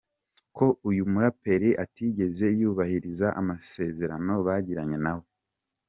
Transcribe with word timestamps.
ko 0.57 0.65
uyu 0.89 1.03
muraperi 1.11 1.69
atigeze 1.83 2.45
yubahiriza 2.59 3.27
amasezerano 3.39 4.33
bagiranye 4.47 4.97
na 5.05 5.13
we. 5.17 5.25